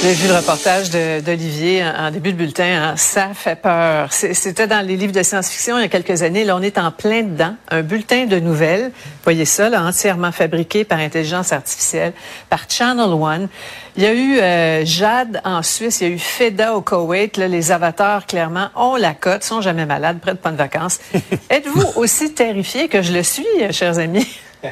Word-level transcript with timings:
Avez 0.00 0.14
vu 0.14 0.28
le 0.28 0.36
reportage 0.36 0.90
d'Olivier 0.90 1.84
en, 1.84 2.12
début 2.12 2.32
de 2.32 2.36
bulletin. 2.36 2.90
Hein? 2.92 2.96
Ça 2.96 3.30
fait 3.34 3.56
peur. 3.56 4.12
C'était 4.12 4.68
dans 4.68 4.86
les 4.86 4.96
livres 4.96 5.12
de 5.12 5.24
science-fiction 5.24 5.76
il 5.76 5.82
y 5.82 5.84
a 5.84 5.88
quelques 5.88 6.22
années. 6.22 6.44
Là, 6.44 6.56
on 6.56 6.62
est 6.62 6.78
en 6.78 6.92
plein 6.92 7.24
dedans. 7.24 7.56
Un 7.68 7.82
bulletin 7.82 8.26
de 8.26 8.38
nouvelles. 8.38 8.92
Voyez 9.24 9.44
ça, 9.44 9.68
là, 9.68 9.82
entièrement 9.82 10.30
fabriqué 10.30 10.84
par 10.84 11.00
intelligence 11.00 11.52
artificielle, 11.52 12.12
par 12.48 12.70
Channel 12.70 13.12
One. 13.12 13.48
Il 13.96 14.04
y 14.04 14.06
a 14.06 14.14
eu 14.14 14.38
euh, 14.38 14.84
Jade 14.84 15.40
en 15.44 15.64
Suisse, 15.64 16.00
il 16.00 16.08
y 16.08 16.10
a 16.12 16.14
eu 16.14 16.18
FEDA 16.18 16.76
au 16.76 16.80
Koweït. 16.80 17.36
Là, 17.36 17.48
les 17.48 17.72
avatars, 17.72 18.24
clairement, 18.26 18.68
ont 18.76 18.94
la 18.94 19.14
cote, 19.14 19.42
sont 19.42 19.60
jamais 19.60 19.84
malades, 19.84 20.20
près 20.20 20.32
de 20.32 20.38
pas 20.38 20.52
de 20.52 20.56
vacances. 20.56 21.00
Êtes-vous 21.50 21.84
aussi 21.96 22.32
terrifié 22.32 22.86
que 22.86 23.02
je 23.02 23.12
le 23.12 23.24
suis, 23.24 23.46
chers 23.72 23.98
amis? 23.98 24.28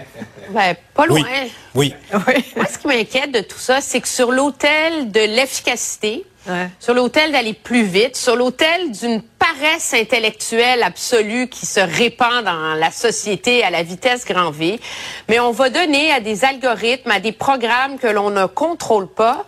Ben, 0.50 0.76
pas 0.94 1.06
loin. 1.06 1.24
Oui. 1.74 1.92
Moi, 2.12 2.66
ce 2.72 2.78
qui 2.78 2.86
m'inquiète 2.86 3.32
de 3.32 3.40
tout 3.40 3.58
ça, 3.58 3.80
c'est 3.80 4.00
que 4.00 4.08
sur 4.08 4.30
l'autel 4.30 5.10
de 5.10 5.20
l'efficacité, 5.20 6.24
sur 6.78 6.94
l'autel 6.94 7.32
d'aller 7.32 7.52
plus 7.52 7.82
vite, 7.82 8.16
sur 8.16 8.36
l'autel 8.36 8.92
d'une 8.92 9.20
paresse 9.22 9.92
intellectuelle 9.94 10.82
absolue 10.82 11.48
qui 11.48 11.66
se 11.66 11.80
répand 11.80 12.44
dans 12.44 12.74
la 12.74 12.90
société 12.90 13.64
à 13.64 13.70
la 13.70 13.82
vitesse 13.82 14.24
grand 14.24 14.50
V, 14.50 14.78
mais 15.28 15.40
on 15.40 15.50
va 15.50 15.70
donner 15.70 16.12
à 16.12 16.20
des 16.20 16.44
algorithmes, 16.44 17.10
à 17.10 17.20
des 17.20 17.32
programmes 17.32 17.98
que 17.98 18.06
l'on 18.06 18.30
ne 18.30 18.46
contrôle 18.46 19.08
pas, 19.08 19.44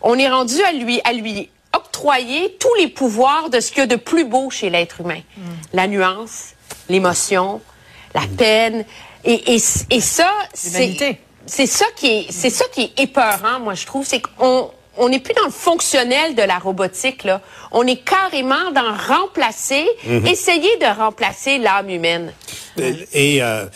on 0.00 0.18
est 0.18 0.28
rendu 0.28 0.62
à 0.62 0.72
lui, 0.72 1.00
à 1.04 1.12
lui 1.12 1.50
octroyer 1.76 2.56
tous 2.58 2.74
les 2.78 2.88
pouvoirs 2.88 3.50
de 3.50 3.60
ce 3.60 3.70
qu'il 3.70 3.80
y 3.80 3.82
a 3.82 3.86
de 3.86 3.96
plus 3.96 4.24
beau 4.24 4.48
chez 4.50 4.70
l'être 4.70 5.02
humain. 5.02 5.20
Mm. 5.36 5.42
La 5.74 5.86
nuance, 5.86 6.54
l'émotion, 6.88 7.60
la 8.14 8.22
peine, 8.36 8.84
et, 9.24 9.54
et, 9.54 9.58
et 9.90 10.00
ça, 10.00 10.30
c'est 10.54 11.18
c'est 11.46 11.66
ça 11.66 11.86
qui 11.96 12.06
est 12.06 12.26
c'est 12.30 12.50
ça 12.50 12.66
qui 12.72 12.82
est 12.82 13.00
épeurant, 13.00 13.60
moi 13.60 13.74
je 13.74 13.86
trouve, 13.86 14.06
c'est 14.06 14.20
qu'on 14.20 14.70
on 14.98 15.08
n'est 15.08 15.20
plus 15.20 15.34
dans 15.34 15.46
le 15.46 15.50
fonctionnel 15.52 16.34
de 16.34 16.42
la 16.42 16.58
robotique 16.58 17.24
là. 17.24 17.40
On 17.70 17.86
est 17.86 18.04
carrément 18.04 18.70
dans 18.74 18.94
remplacer, 19.16 19.86
mhm. 20.04 20.26
essayer 20.26 20.76
de 20.78 20.98
remplacer 20.98 21.58
l'âme 21.58 21.90
humaine. 21.90 22.32
Et 23.12 23.42
euh, 23.42 23.66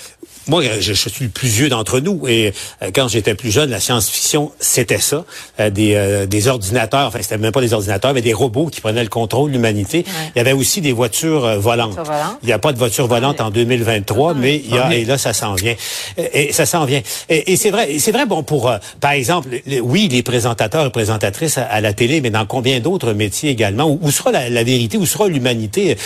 moi, 0.48 0.62
je, 0.80 0.92
suis 0.92 1.24
le 1.24 1.30
plus 1.30 1.48
vieux 1.48 1.68
d'entre 1.68 2.00
nous 2.00 2.26
et 2.26 2.52
euh, 2.82 2.90
quand 2.94 3.08
j'étais 3.08 3.34
plus 3.34 3.50
jeune, 3.50 3.70
la 3.70 3.80
science-fiction, 3.80 4.50
c'était 4.58 4.98
ça. 4.98 5.24
Euh, 5.60 5.70
des, 5.70 5.94
euh, 5.94 6.26
des 6.26 6.48
ordinateurs, 6.48 7.08
enfin, 7.08 7.18
c'était 7.22 7.38
même 7.38 7.52
pas 7.52 7.60
des 7.60 7.72
ordinateurs, 7.74 8.12
mais 8.12 8.22
des 8.22 8.32
robots 8.32 8.66
qui 8.66 8.80
prenaient 8.80 9.02
le 9.02 9.08
contrôle 9.08 9.50
de 9.50 9.56
l'humanité. 9.56 10.04
Il 10.34 10.38
y 10.38 10.40
avait 10.40 10.52
aussi 10.52 10.80
des 10.80 10.92
voitures 10.92 11.60
volantes. 11.60 11.96
Il 12.42 12.46
n'y 12.46 12.52
a 12.52 12.58
pas 12.58 12.72
de 12.72 12.78
voiture 12.78 13.06
volante 13.06 13.40
en 13.40 13.50
2023, 13.50 14.34
mais 14.34 14.56
il 14.56 14.74
y 14.74 14.78
a, 14.78 14.92
et 14.92 15.04
là, 15.04 15.18
ça 15.18 15.32
s'en 15.32 15.54
vient. 15.54 15.74
Et, 16.16 16.52
ça 16.52 16.66
s'en 16.66 16.84
vient. 16.84 17.02
Et, 17.28 17.56
c'est 17.56 17.70
vrai, 17.70 17.98
c'est 17.98 18.12
vrai, 18.12 18.26
bon, 18.26 18.42
pour, 18.42 18.72
par 19.00 19.12
exemple, 19.12 19.48
oui, 19.82 20.08
les 20.10 20.22
présentateurs 20.22 20.86
et 20.86 20.90
présentatrices 20.90 21.58
à, 21.58 21.80
la 21.80 21.92
télé, 21.92 22.20
mais 22.20 22.30
dans 22.30 22.46
combien 22.46 22.80
d'autres 22.80 23.12
métiers 23.12 23.50
également? 23.50 23.98
Où, 24.00 24.10
sera 24.10 24.32
la, 24.32 24.48
la, 24.48 24.64
vérité? 24.64 24.96
Où 24.98 25.06
sera 25.06 25.28
l'humanité 25.28 25.96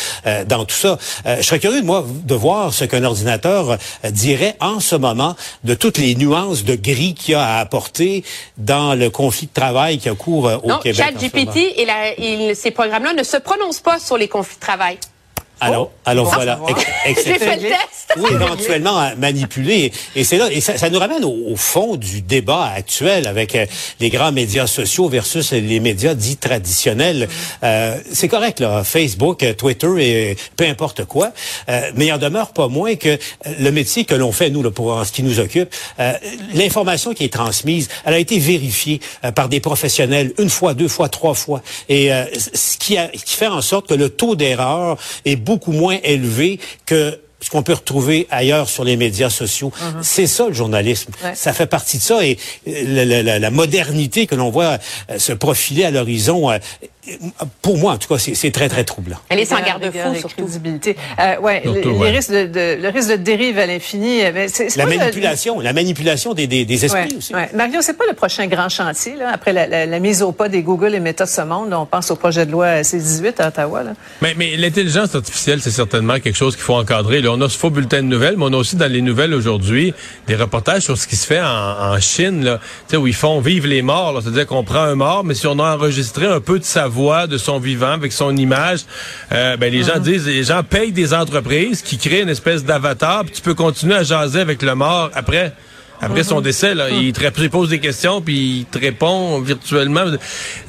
dans 0.46 0.64
tout 0.64 0.76
ça? 0.76 0.98
je 1.24 1.42
serais 1.42 1.58
curieux, 1.58 1.82
moi, 1.82 2.06
de 2.24 2.34
voir 2.34 2.72
ce 2.72 2.84
qu'un 2.84 3.04
ordinateur 3.04 3.78
dit 4.10 4.25
dirais 4.26 4.56
en 4.60 4.80
ce 4.80 4.96
moment 4.96 5.36
de 5.62 5.74
toutes 5.74 5.98
les 5.98 6.16
nuances 6.16 6.64
de 6.64 6.74
gris 6.74 7.14
qu'il 7.14 7.32
y 7.32 7.34
a 7.34 7.44
à 7.44 7.60
apporter 7.60 8.24
dans 8.58 8.94
le 8.94 9.08
conflit 9.08 9.46
de 9.46 9.52
travail 9.52 9.98
qui 9.98 10.08
a 10.08 10.16
cours 10.16 10.48
euh, 10.48 10.58
au 10.64 10.68
non, 10.68 10.78
Québec. 10.78 10.96
ChatGPT 10.96 11.56
et, 11.76 12.54
ces 12.54 12.72
programmes-là 12.72 13.12
ne 13.12 13.22
se 13.22 13.36
prononcent 13.36 13.80
pas 13.80 14.00
sur 14.00 14.18
les 14.18 14.26
conflits 14.26 14.56
de 14.56 14.60
travail. 14.60 14.98
Alors, 15.60 15.90
oh, 15.92 15.98
alors 16.04 16.34
voilà. 16.34 16.60
J'ai 17.06 17.14
fait 17.14 17.56
le 17.56 17.62
test. 17.62 18.14
Oui, 18.18 18.30
éventuellement 18.32 19.10
manipuler. 19.16 19.92
Et 20.14 20.24
c'est 20.24 20.38
là, 20.38 20.50
et 20.50 20.60
ça, 20.60 20.76
ça 20.78 20.90
nous 20.90 20.98
ramène 20.98 21.24
au, 21.24 21.56
fond 21.56 21.96
du 21.96 22.20
débat 22.20 22.72
actuel 22.74 23.26
avec 23.26 23.54
euh, 23.54 23.66
les 23.98 24.10
grands 24.10 24.32
médias 24.32 24.66
sociaux 24.66 25.08
versus 25.08 25.52
les 25.52 25.80
médias 25.80 26.14
dits 26.14 26.36
traditionnels. 26.36 27.28
Euh, 27.62 27.98
c'est 28.12 28.28
correct, 28.28 28.60
là, 28.60 28.84
Facebook, 28.84 29.42
euh, 29.42 29.54
Twitter 29.54 29.88
et 29.98 30.36
peu 30.56 30.64
importe 30.64 31.04
quoi. 31.04 31.32
Euh, 31.68 31.90
mais 31.94 32.06
il 32.06 32.12
en 32.12 32.18
demeure 32.18 32.52
pas 32.52 32.68
moins 32.68 32.94
que 32.96 33.18
le 33.58 33.70
métier 33.70 34.04
que 34.04 34.14
l'on 34.14 34.32
fait, 34.32 34.50
nous, 34.50 34.62
là, 34.62 34.70
pour 34.70 35.04
ce 35.04 35.12
qui 35.12 35.22
nous 35.22 35.40
occupe, 35.40 35.74
l'information 36.54 37.14
qui 37.14 37.24
est 37.24 37.32
transmise, 37.32 37.88
elle 38.04 38.14
a 38.14 38.18
été 38.18 38.38
vérifiée 38.38 39.00
par 39.34 39.48
des 39.48 39.60
professionnels 39.60 40.32
une 40.38 40.50
fois, 40.50 40.74
deux 40.74 40.88
fois, 40.88 41.08
trois 41.08 41.34
fois. 41.34 41.62
Et 41.88 42.10
ce 42.34 42.76
qui, 42.78 42.96
a, 42.96 43.08
qui 43.08 43.34
fait 43.34 43.46
en 43.46 43.62
sorte 43.62 43.88
que 43.88 43.94
le 43.94 44.08
taux 44.08 44.36
d'erreur 44.36 44.98
est 45.24 45.36
beaucoup 45.46 45.72
moins 45.72 45.98
élevé 46.02 46.58
que 46.84 47.18
ce 47.40 47.50
qu'on 47.50 47.62
peut 47.62 47.74
retrouver 47.74 48.26
ailleurs 48.30 48.68
sur 48.68 48.82
les 48.82 48.96
médias 48.96 49.30
sociaux. 49.30 49.70
Mhm. 49.80 50.02
C'est 50.02 50.26
ça 50.26 50.48
le 50.48 50.54
journalisme. 50.54 51.12
Ça 51.34 51.52
fait 51.52 51.66
partie 51.66 51.98
de 51.98 52.02
ça 52.02 52.26
et 52.26 52.38
euh, 52.66 53.22
la, 53.22 53.38
la 53.38 53.50
modernité 53.50 54.26
que 54.26 54.34
l'on 54.34 54.50
voit 54.50 54.78
euh, 55.10 55.18
se 55.18 55.32
profiler 55.32 55.84
à 55.84 55.90
l'horizon 55.90 56.50
euh, 56.50 56.58
pour 57.62 57.78
moi, 57.78 57.92
en 57.92 57.98
tout 57.98 58.08
cas, 58.08 58.18
c'est 58.18 58.50
très, 58.50 58.68
très 58.68 58.84
troublant. 58.84 59.16
Elle 59.28 59.40
est 59.40 59.44
sans 59.44 59.60
garde-fou, 59.60 60.14
surtout. 60.18 60.44
Crédibilité. 60.44 60.96
Euh, 61.18 61.38
ouais, 61.40 61.62
les, 61.64 62.10
risques 62.10 62.30
de, 62.30 62.46
de, 62.46 62.82
le 62.82 62.88
risque 62.88 63.10
de 63.10 63.16
dérive 63.16 63.58
à 63.58 63.66
l'infini. 63.66 64.22
Euh, 64.24 64.48
la 64.76 64.86
manipulation, 64.86 65.60
la 65.60 65.72
manipulation 65.72 66.34
des, 66.34 66.46
des, 66.46 66.64
des 66.64 66.84
esprits 66.84 67.16
aussi. 67.16 67.34
Ouais. 67.34 67.48
Mario, 67.54 67.80
c'est 67.82 67.96
pas 67.96 68.04
le 68.08 68.14
prochain 68.14 68.46
grand 68.46 68.68
chantier, 68.68 69.16
là, 69.16 69.30
après 69.32 69.52
la, 69.52 69.66
la, 69.66 69.86
la, 69.86 69.98
mise 69.98 70.22
au 70.22 70.32
pas 70.32 70.48
des 70.48 70.62
Google 70.62 70.94
et 70.94 71.00
Meta 71.00 71.24
de 71.24 71.30
ce 71.30 71.40
monde. 71.42 71.72
on 71.72 71.86
pense 71.86 72.10
au 72.10 72.16
projet 72.16 72.46
de 72.46 72.52
loi 72.52 72.82
C-18 72.82 73.40
à 73.40 73.48
Ottawa. 73.48 73.82
Là. 73.82 73.92
Mais, 74.22 74.34
mais 74.36 74.56
l'intelligence 74.56 75.14
artificielle, 75.14 75.60
c'est 75.60 75.70
certainement 75.70 76.18
quelque 76.20 76.36
chose 76.36 76.54
qu'il 76.54 76.64
faut 76.64 76.74
encadrer. 76.74 77.20
Là, 77.20 77.30
on 77.32 77.40
a 77.40 77.48
ce 77.48 77.56
faux 77.56 77.70
bulletin 77.70 77.98
de 77.98 78.08
nouvelles, 78.08 78.36
mais 78.36 78.44
on 78.44 78.52
a 78.52 78.56
aussi 78.56 78.76
dans 78.76 78.90
les 78.90 79.02
nouvelles 79.02 79.34
aujourd'hui 79.34 79.94
des 80.26 80.36
reportages 80.36 80.82
sur 80.82 80.98
ce 80.98 81.06
qui 81.06 81.16
se 81.16 81.26
fait 81.26 81.40
en, 81.40 81.46
en 81.94 82.00
Chine, 82.00 82.44
là, 82.44 82.60
où 82.98 83.06
ils 83.06 83.14
font 83.14 83.40
vivre 83.40 83.66
les 83.66 83.82
morts. 83.82 84.20
C'est-à-dire 84.22 84.46
qu'on 84.46 84.64
prend 84.64 84.80
un 84.80 84.94
mort, 84.94 85.24
mais 85.24 85.34
si 85.34 85.46
on 85.46 85.58
a 85.58 85.74
enregistré 85.76 86.26
un 86.26 86.40
peu 86.40 86.58
de 86.58 86.64
sa 86.64 86.88
voix, 86.96 87.26
de 87.26 87.38
son 87.38 87.58
vivant, 87.58 87.92
avec 87.92 88.12
son 88.12 88.34
image, 88.36 88.80
euh, 89.32 89.56
ben 89.56 89.70
les 89.70 89.84
gens 89.84 89.98
uh-huh. 89.98 90.10
disent, 90.10 90.26
les 90.26 90.44
gens 90.44 90.62
payent 90.62 90.92
des 90.92 91.12
entreprises 91.12 91.82
qui 91.82 91.98
créent 91.98 92.22
une 92.22 92.34
espèce 92.38 92.64
d'avatar, 92.64 93.24
puis 93.24 93.34
tu 93.36 93.42
peux 93.42 93.54
continuer 93.54 93.96
à 93.96 94.02
jaser 94.02 94.40
avec 94.40 94.62
le 94.62 94.74
mort 94.74 95.10
après. 95.14 95.52
Après 96.00 96.24
son 96.24 96.40
décès, 96.40 96.74
là, 96.74 96.90
il 96.90 97.12
te 97.12 97.46
pose 97.48 97.70
des 97.70 97.78
questions 97.78 98.20
puis 98.20 98.60
il 98.60 98.64
te 98.66 98.78
répond 98.78 99.40
virtuellement. 99.40 100.04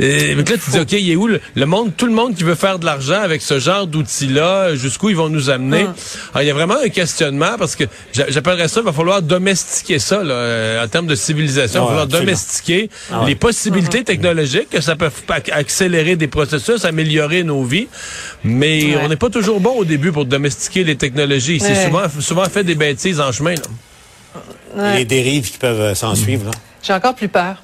Euh, 0.01 0.35
là, 0.35 0.43
tu 0.43 0.71
dis, 0.71 0.79
OK, 0.79 0.91
il 0.93 1.11
est 1.11 1.15
où 1.15 1.27
le, 1.27 1.65
monde, 1.65 1.91
tout 1.95 2.05
le 2.05 2.13
monde 2.13 2.35
qui 2.35 2.43
veut 2.43 2.55
faire 2.55 2.79
de 2.79 2.85
l'argent 2.85 3.21
avec 3.21 3.41
ce 3.41 3.59
genre 3.59 3.87
d'outils-là, 3.87 4.75
jusqu'où 4.75 5.09
ils 5.09 5.15
vont 5.15 5.29
nous 5.29 5.49
amener? 5.49 5.81
Alors, 5.81 5.95
ah, 6.33 6.43
il 6.43 6.47
y 6.47 6.51
a 6.51 6.53
vraiment 6.53 6.77
un 6.83 6.89
questionnement 6.89 7.57
parce 7.57 7.75
que 7.75 7.83
j'appellerais 8.13 8.67
ça, 8.67 8.81
il 8.81 8.85
va 8.85 8.93
falloir 8.93 9.21
domestiquer 9.21 9.99
ça, 9.99 10.23
là, 10.23 10.33
euh, 10.33 10.85
en 10.85 10.87
termes 10.87 11.07
de 11.07 11.15
civilisation. 11.15 11.81
il 11.81 11.83
va 11.83 11.87
falloir 11.87 12.07
domestiquer 12.07 12.89
ah 13.11 13.23
les 13.25 13.35
possibilités 13.35 14.03
technologiques, 14.03 14.69
que 14.69 14.81
ça 14.81 14.95
peut 14.95 15.09
accélérer 15.51 16.15
des 16.15 16.27
processus, 16.27 16.85
améliorer 16.85 17.43
nos 17.43 17.63
vies. 17.63 17.87
Mais 18.43 18.95
on 19.03 19.09
n'est 19.09 19.15
pas 19.15 19.29
toujours 19.29 19.59
bon 19.59 19.77
au 19.77 19.85
début 19.85 20.11
pour 20.11 20.25
domestiquer 20.25 20.83
les 20.83 20.95
technologies. 20.95 21.59
C'est 21.59 21.85
souvent, 21.85 22.03
souvent 22.19 22.45
fait 22.45 22.63
des 22.63 22.75
bêtises 22.75 23.19
en 23.19 23.31
chemin. 23.31 23.55
Là 23.55 23.61
les 24.77 25.05
dérives 25.05 25.51
qui 25.51 25.57
peuvent 25.57 25.81
euh, 25.81 25.95
s'en 25.95 26.15
suivre. 26.15 26.51
J'ai 26.83 26.93
encore 26.93 27.15
plus 27.15 27.27
peur. 27.27 27.63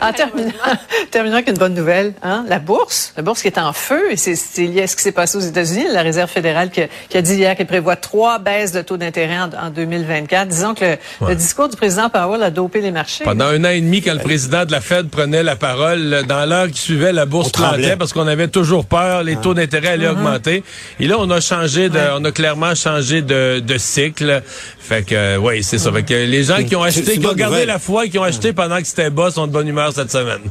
En 0.00 0.12
terminant, 0.12 0.52
terminant 1.10 1.36
avec 1.36 1.48
une 1.48 1.56
bonne 1.56 1.74
nouvelle, 1.74 2.12
hein, 2.22 2.44
la 2.48 2.58
bourse, 2.58 3.12
la 3.16 3.22
bourse 3.22 3.42
qui 3.42 3.48
est 3.48 3.58
en 3.58 3.72
feu, 3.72 4.12
et 4.12 4.16
c'est 4.16 4.66
lié 4.66 4.82
à 4.82 4.86
ce 4.86 4.96
qui 4.96 5.02
s'est 5.02 5.12
passé 5.12 5.36
aux 5.36 5.40
États-Unis, 5.40 5.86
la 5.92 6.02
Réserve 6.02 6.30
fédérale 6.30 6.70
qui, 6.70 7.16
a 7.16 7.22
dit 7.22 7.34
hier 7.34 7.56
qu'elle 7.56 7.66
prévoit 7.66 7.96
trois 7.96 8.38
baisses 8.38 8.72
de 8.72 8.82
taux 8.82 8.96
d'intérêt 8.96 9.38
en, 9.38 9.70
2024. 9.70 10.48
Disons 10.48 10.74
que 10.74 10.96
le, 11.26 11.34
discours 11.34 11.68
du 11.68 11.76
président 11.76 12.08
Powell 12.08 12.42
a 12.42 12.50
dopé 12.50 12.80
les 12.80 12.90
marchés. 12.90 13.24
Pendant 13.24 13.46
un 13.46 13.64
an 13.64 13.70
et 13.70 13.80
demi, 13.80 14.02
quand 14.02 14.14
le 14.14 14.20
président 14.20 14.64
de 14.64 14.72
la 14.72 14.80
Fed 14.80 15.08
prenait 15.08 15.42
la 15.42 15.56
parole, 15.56 16.24
dans 16.26 16.48
l'heure 16.48 16.68
qui 16.68 16.78
suivait, 16.78 17.12
la 17.12 17.26
bourse 17.26 17.50
plantait 17.50 17.96
parce 17.96 18.12
qu'on 18.12 18.26
avait 18.26 18.48
toujours 18.48 18.86
peur, 18.86 19.22
les 19.22 19.36
taux 19.36 19.54
d'intérêt 19.54 19.88
allaient 19.88 20.06
mm-hmm. 20.06 20.10
augmenter. 20.10 20.64
Et 21.00 21.06
là, 21.06 21.16
on 21.18 21.30
a 21.30 21.40
changé 21.40 21.88
de, 21.88 22.00
on 22.18 22.24
a 22.24 22.32
clairement 22.32 22.74
changé 22.74 23.22
de, 23.22 23.60
de 23.60 23.78
cycle. 23.78 24.42
Fait 24.78 25.04
que, 25.06 25.36
oui, 25.38 25.62
c'est 25.62 25.78
ça. 25.78 25.92
Fait 25.92 26.02
que 26.02 26.14
les 26.14 26.44
gens 26.44 26.62
qui 26.64 26.76
ont 26.76 26.82
acheté, 26.82 27.18
qui 27.18 27.26
ont 27.26 27.34
gardé 27.34 27.64
la 27.64 27.78
foi, 27.78 28.08
qui 28.08 28.18
ont 28.18 28.24
acheté 28.24 28.52
pendant 28.52 28.78
que 28.78 28.86
c'était 28.86 29.10
bas, 29.12 29.30
sont 29.30 29.46
de 29.46 29.52
bonne 29.52 29.68
humeur 29.68 29.92
cette 29.92 30.10
semaine. 30.10 30.42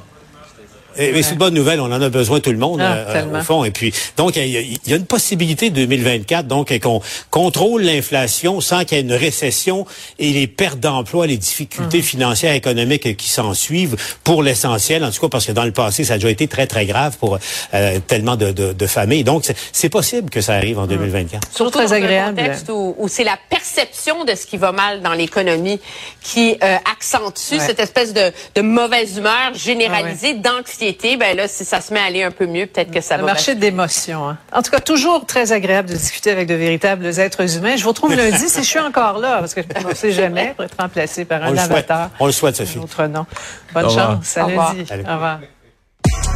Et, 0.97 1.21
c'est 1.23 1.31
une 1.33 1.37
bonne 1.37 1.53
nouvelle, 1.53 1.79
on 1.79 1.85
en 1.91 2.01
a 2.01 2.09
besoin 2.09 2.39
tout 2.39 2.51
le 2.51 2.57
monde 2.57 2.81
Ah, 2.81 2.93
euh, 3.09 3.39
au 3.39 3.43
fond. 3.43 3.63
Et 3.63 3.71
puis 3.71 3.93
donc 4.17 4.35
il 4.35 4.47
y, 4.47 4.57
a- 4.57 4.61
il 4.61 4.77
y 4.87 4.93
a 4.93 4.95
une 4.97 5.05
possibilité 5.05 5.69
2024 5.69 6.47
donc 6.47 6.77
qu'on 6.79 7.01
contrôle 7.29 7.83
l'inflation 7.83 8.61
sans 8.61 8.83
qu'il 8.83 8.97
y 8.97 9.01
ait 9.01 9.03
une 9.03 9.13
récession 9.13 9.85
et 10.19 10.31
les 10.31 10.47
pertes 10.47 10.79
d'emplois, 10.79 11.27
les 11.27 11.37
difficultés 11.37 11.97
Hum. 11.99 12.03
financières 12.03 12.53
économiques 12.53 13.15
qui 13.17 13.29
s'en 13.29 13.53
suivent 13.53 13.95
pour 14.23 14.43
l'essentiel. 14.43 15.03
En 15.03 15.11
tout 15.11 15.21
cas 15.21 15.29
parce 15.29 15.45
que 15.45 15.51
dans 15.51 15.63
le 15.65 15.71
passé 15.71 16.03
ça 16.03 16.13
a 16.13 16.17
déjà 16.17 16.29
été 16.29 16.47
très 16.47 16.67
très 16.67 16.85
grave 16.85 17.17
pour 17.17 17.37
euh, 17.73 17.99
tellement 18.07 18.35
de, 18.35 18.51
de, 18.51 18.73
de 18.73 18.87
familles. 18.87 19.23
Donc 19.23 19.45
c'est- 19.73 19.89
possible 19.91 20.29
que 20.29 20.39
ça 20.39 20.53
arrive 20.53 20.79
en 20.79 20.87
2024. 20.87 21.41
Toujours 21.41 21.55
Surtout 21.67 21.71
très 21.79 21.85
dans 21.87 21.91
agréable. 22.05 22.39
un 22.39 22.43
contexte 22.43 22.69
où, 22.69 22.95
où 22.97 23.07
c'est 23.09 23.25
la 23.25 23.37
perception 23.49 24.23
de 24.23 24.35
ce 24.35 24.45
qui 24.45 24.55
va 24.57 24.71
mal 24.71 25.01
dans 25.01 25.13
l'économie 25.13 25.79
qui 26.23 26.55
euh, 26.63 26.77
accentue 26.89 27.55
Ouais. 27.55 27.59
cette 27.59 27.79
espèce 27.81 28.13
de, 28.13 28.31
de 28.55 28.61
mauvaise 28.61 29.17
humeur 29.17 29.53
généralisée, 29.53 30.33
d'anxiété. 30.35 30.80
Ben 31.19 31.37
là, 31.37 31.47
si 31.47 31.63
ça 31.63 31.79
se 31.79 31.93
met 31.93 31.99
à 31.99 32.05
aller 32.05 32.23
un 32.23 32.31
peu 32.31 32.47
mieux, 32.47 32.65
peut-être 32.65 32.91
que 32.91 33.01
ça 33.01 33.15
Un 33.15 33.19
va. 33.19 33.25
marché 33.25 33.53
d'émotions. 33.55 34.27
Hein. 34.29 34.37
En 34.51 34.61
tout 34.63 34.71
cas, 34.71 34.79
toujours 34.79 35.25
très 35.27 35.51
agréable 35.51 35.89
de 35.89 35.93
discuter 35.95 36.31
avec 36.31 36.47
de 36.47 36.55
véritables 36.55 37.05
êtres 37.19 37.57
humains. 37.57 37.75
Je 37.75 37.83
vous 37.83 37.89
retrouve 37.89 38.15
lundi 38.15 38.49
si 38.49 38.63
je 38.63 38.67
suis 38.67 38.79
encore 38.79 39.19
là, 39.19 39.37
parce 39.39 39.53
que 39.53 39.61
on 39.85 39.89
ne 39.89 39.93
sait 39.93 40.11
jamais 40.11 40.53
pour 40.55 40.65
être 40.65 40.75
remplacé 40.79 41.25
par 41.25 41.41
On 41.41 41.45
un 41.45 41.51
le 41.51 41.59
avatar. 41.59 42.09
On 42.19 42.25
le 42.25 42.31
souhaite 42.31 42.55
Sophie. 42.55 42.79
Autre 42.79 43.05
nom. 43.05 43.25
Bonne 43.73 43.85
Au 43.85 43.89
revoir. 43.89 44.11
chance. 44.23 44.37
À 44.37 44.45
Au 44.45 44.49
lundi. 44.49 44.85
Au 44.91 45.13
revoir. 45.13 45.39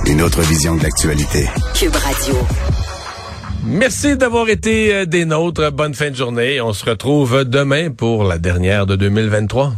Une 0.06 0.22
autre 0.22 0.42
vision 0.42 0.76
de 0.76 0.84
l'actualité. 0.84 1.50
Cube 1.74 1.96
Radio. 1.96 2.36
Merci 3.64 4.16
d'avoir 4.16 4.48
été 4.50 4.94
euh, 4.94 5.06
des 5.08 5.26
nôtres. 5.26 5.72
Bonne 5.72 5.96
fin 5.96 6.12
de 6.12 6.16
journée. 6.16 6.62
On 6.62 6.72
se 6.72 6.86
retrouve 6.86 7.46
demain 7.46 7.90
pour 7.90 8.24
la 8.24 8.38
dernière 8.38 8.86
de 8.86 8.96
2023. 8.96 9.74